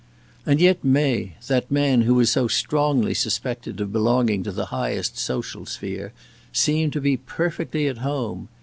And 0.47 0.59
yet 0.59 0.83
May, 0.83 1.35
that 1.45 1.69
man 1.69 2.01
who 2.01 2.15
was 2.15 2.31
so 2.31 2.47
strongly 2.47 3.13
suspected 3.13 3.79
of 3.79 3.93
belonging 3.93 4.41
to 4.41 4.51
the 4.51 4.65
highest 4.73 5.15
social 5.19 5.67
sphere, 5.67 6.11
seemed 6.51 6.93
to 6.93 7.01
be 7.01 7.17
perfectly 7.17 7.85
at 7.87 7.99
home. 7.99 8.49